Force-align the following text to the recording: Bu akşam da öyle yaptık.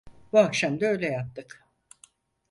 Bu 0.31 0.39
akşam 0.39 0.79
da 0.79 0.85
öyle 0.85 1.05
yaptık. 1.05 1.67